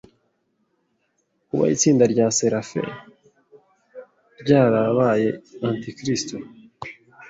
[1.47, 2.73] kuba itsinda rya Seraph
[4.41, 5.29] ryarabaye
[5.67, 6.35] Antikristo